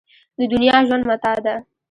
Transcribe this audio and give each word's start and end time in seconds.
د 0.37 0.41
دنیا 0.53 0.77
ژوند 0.87 1.03
متاع 1.09 1.37
ده. 1.45 1.55